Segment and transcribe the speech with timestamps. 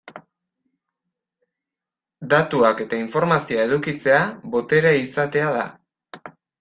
[2.33, 4.25] Datuak eta informazioa edukitzea,
[4.57, 5.67] boterea izatea da.